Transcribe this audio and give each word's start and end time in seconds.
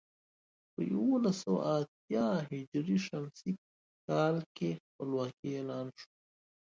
په 0.73 0.81
یولس 0.93 1.35
سوه 1.43 1.59
اتيا 1.77 2.27
ه 2.47 2.49
ش 3.05 3.07
کال 4.07 4.35
کې 4.55 4.69
خپلواکي 4.83 5.47
اعلان 5.55 5.87
شوه. 5.99 6.09